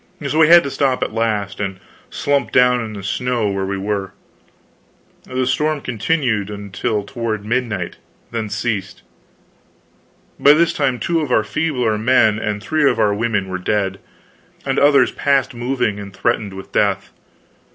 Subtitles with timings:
[0.27, 3.77] So we had to stop at last and slump down in the snow where we
[3.77, 4.13] were.
[5.25, 7.97] The storm continued until toward midnight,
[8.31, 9.03] then ceased.
[10.39, 13.99] By this time two of our feebler men and three of our women were dead,
[14.65, 17.11] and others past moving and threatened with death.